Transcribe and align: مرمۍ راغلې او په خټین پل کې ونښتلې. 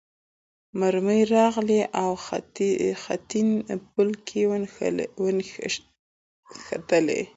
مرمۍ 0.79 1.21
راغلې 1.35 1.81
او 2.01 2.09
په 2.25 2.67
خټین 3.03 3.49
پل 3.93 4.09
کې 4.27 4.41
ونښتلې. 4.51 7.21